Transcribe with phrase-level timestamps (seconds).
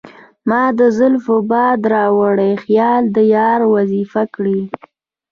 [0.49, 4.59] مــــــا د زلفو باد راوړی خیــــــال د یار وظیفه کـــــړی